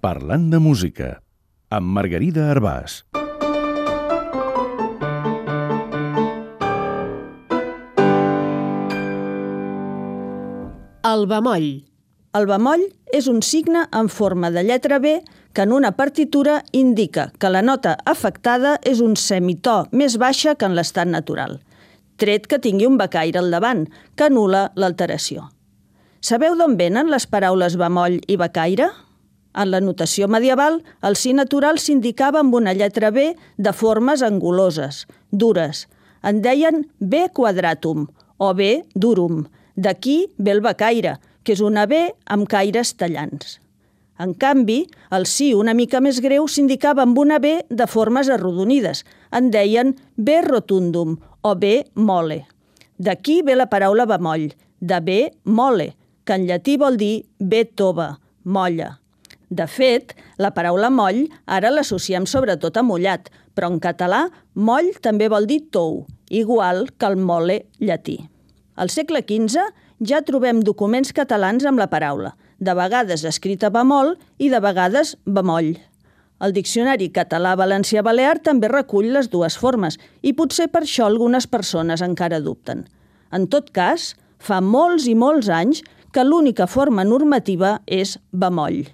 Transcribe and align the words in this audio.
Parlant 0.00 0.46
de 0.48 0.56
música, 0.56 1.06
amb 1.68 1.90
Margarida 1.92 2.46
Arbàs. 2.48 3.02
El 11.04 11.26
bemoll. 11.28 11.66
El 12.32 12.48
bemoll 12.48 12.86
és 13.12 13.28
un 13.28 13.42
signe 13.44 13.82
en 14.00 14.08
forma 14.08 14.48
de 14.54 14.62
lletra 14.64 15.02
B 15.04 15.18
que 15.52 15.68
en 15.68 15.76
una 15.76 15.92
partitura 15.98 16.62
indica 16.72 17.28
que 17.36 17.52
la 17.52 17.60
nota 17.60 17.98
afectada 18.06 18.78
és 18.80 19.04
un 19.04 19.18
semitò 19.20 19.82
més 19.92 20.16
baixa 20.16 20.56
que 20.56 20.64
en 20.64 20.78
l'estat 20.80 21.12
natural, 21.12 21.58
tret 22.16 22.48
que 22.48 22.56
tingui 22.56 22.88
un 22.88 22.96
becaire 22.96 23.44
al 23.44 23.52
davant, 23.52 23.84
que 24.16 24.30
anula 24.32 24.70
l'alteració. 24.80 25.50
Sabeu 26.24 26.56
d'on 26.56 26.80
venen 26.80 27.12
les 27.12 27.28
paraules 27.28 27.76
bemoll 27.76 28.16
i 28.24 28.40
becaire? 28.40 28.88
En 29.54 29.70
la 29.70 29.80
notació 29.80 30.28
medieval, 30.28 30.82
el 31.02 31.16
si 31.16 31.32
natural 31.34 31.78
s'indicava 31.78 32.40
amb 32.40 32.54
una 32.54 32.74
lletra 32.74 33.10
B 33.10 33.32
de 33.56 33.72
formes 33.72 34.22
anguloses, 34.22 35.06
dures. 35.30 35.86
En 36.22 36.42
deien 36.42 36.84
B 36.98 37.28
quadratum 37.34 38.06
o 38.38 38.54
B 38.54 38.84
durum, 38.94 39.48
D'aquí 39.80 40.28
ve 40.36 40.52
el 40.52 40.60
becaire, 40.60 41.16
que 41.42 41.54
és 41.56 41.60
una 41.64 41.86
B 41.88 42.02
amb 42.28 42.48
caires 42.50 42.92
tallants. 43.00 43.58
En 44.20 44.34
canvi, 44.36 44.82
el 45.16 45.24
sí 45.24 45.54
una 45.56 45.72
mica 45.72 46.02
més 46.04 46.18
greu 46.20 46.44
s'indicava 46.52 47.06
amb 47.06 47.18
una 47.18 47.38
B 47.40 47.54
de 47.70 47.86
formes 47.88 48.28
arrodonides. 48.28 49.04
En 49.32 49.48
deien 49.54 49.94
B 50.16 50.40
rotundum 50.44 51.16
o 51.40 51.54
B 51.56 51.86
mole. 51.94 52.42
D'aquí 53.00 53.40
ve 53.40 53.56
la 53.56 53.70
paraula 53.72 54.04
bemoll, 54.04 54.50
de 54.80 55.00
B 55.00 55.18
mole, 55.44 55.94
que 56.24 56.36
en 56.36 56.44
llatí 56.50 56.76
vol 56.76 57.00
dir 57.00 57.24
B 57.38 57.64
tova, 57.64 58.18
molla. 58.44 58.98
De 59.50 59.66
fet, 59.66 60.14
la 60.38 60.52
paraula 60.54 60.92
moll 60.94 61.24
ara 61.50 61.72
l'associem 61.74 62.26
sobretot 62.30 62.76
a 62.78 62.84
mullat, 62.86 63.26
però 63.54 63.66
en 63.72 63.80
català 63.82 64.28
moll 64.54 64.92
també 65.02 65.26
vol 65.28 65.48
dir 65.50 65.64
tou, 65.74 66.04
igual 66.30 66.86
que 66.96 67.08
el 67.10 67.18
mole 67.18 67.64
llatí. 67.82 68.20
Al 68.78 68.92
segle 68.94 69.24
XV 69.26 69.66
ja 70.06 70.22
trobem 70.22 70.62
documents 70.62 71.10
catalans 71.12 71.66
amb 71.66 71.82
la 71.82 71.90
paraula, 71.90 72.36
de 72.60 72.74
vegades 72.78 73.24
escrita 73.26 73.72
bemol 73.74 74.14
i 74.38 74.52
de 74.52 74.60
vegades 74.62 75.16
bemoll. 75.26 75.74
El 76.40 76.54
Diccionari 76.56 77.10
català-valencià-balear 77.12 78.38
també 78.46 78.70
recull 78.70 79.10
les 79.12 79.28
dues 79.34 79.58
formes 79.60 79.98
i 80.22 80.32
potser 80.32 80.70
per 80.72 80.84
això 80.86 81.10
algunes 81.10 81.50
persones 81.50 82.06
encara 82.06 82.40
dubten. 82.40 82.86
En 83.34 83.50
tot 83.50 83.74
cas, 83.74 84.14
fa 84.38 84.62
molts 84.64 85.10
i 85.10 85.18
molts 85.18 85.50
anys 85.50 85.82
que 86.14 86.24
l'única 86.24 86.70
forma 86.70 87.04
normativa 87.04 87.80
és 87.86 88.16
bemoll. 88.32 88.86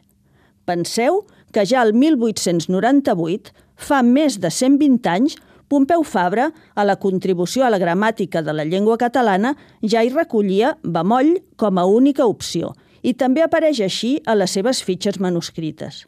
Penseu 0.66 1.24
que 1.54 1.64
ja 1.64 1.82
el 1.86 1.94
1898, 1.94 3.54
fa 3.76 4.02
més 4.02 4.40
de 4.42 4.50
120 4.50 5.06
anys, 5.12 5.36
Pompeu 5.68 6.04
Fabra, 6.06 6.50
a 6.74 6.84
la 6.86 6.98
contribució 7.02 7.64
a 7.66 7.70
la 7.70 7.80
gramàtica 7.82 8.42
de 8.42 8.54
la 8.54 8.66
llengua 8.66 8.98
catalana, 8.98 9.56
ja 9.82 10.02
hi 10.02 10.12
recollia 10.14 10.76
bemoll 10.82 11.36
com 11.58 11.78
a 11.78 11.86
única 11.86 12.26
opció 12.26 12.74
i 13.06 13.14
també 13.14 13.42
apareix 13.42 13.80
així 13.82 14.16
a 14.26 14.34
les 14.34 14.54
seves 14.54 14.82
fitxes 14.82 15.18
manuscrites. 15.22 16.04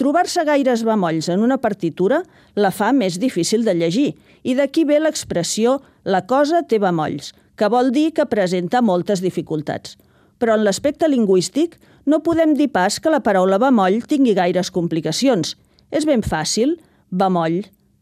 Trobar-se 0.00 0.44
gaires 0.48 0.84
bemolls 0.86 1.28
en 1.28 1.42
una 1.44 1.58
partitura 1.60 2.22
la 2.56 2.70
fa 2.72 2.92
més 2.96 3.18
difícil 3.20 3.66
de 3.66 3.74
llegir 3.76 4.14
i 4.42 4.54
d'aquí 4.56 4.86
ve 4.88 5.00
l'expressió 5.00 5.80
la 6.04 6.22
cosa 6.26 6.62
té 6.64 6.78
bemolls, 6.80 7.34
que 7.56 7.68
vol 7.68 7.90
dir 7.92 8.10
que 8.16 8.24
presenta 8.24 8.80
moltes 8.80 9.20
dificultats. 9.20 9.98
Però 10.40 10.56
en 10.56 10.64
l'aspecte 10.64 11.08
lingüístic 11.08 11.76
no 12.08 12.22
podem 12.24 12.56
dir 12.56 12.70
pas 12.72 12.96
que 12.98 13.12
la 13.12 13.20
paraula 13.20 13.60
bemoll 13.60 14.00
tingui 14.08 14.34
gaires 14.34 14.72
complicacions. 14.72 15.54
És 15.92 16.08
ben 16.08 16.24
fàcil, 16.24 16.78
bemoll, 17.10 17.60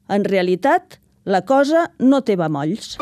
en 0.09 0.25
realitat, 0.25 1.01
la 1.27 1.43
cosa 1.45 1.89
no 1.99 2.23
té 2.23 2.39
bemolls. 2.39 2.97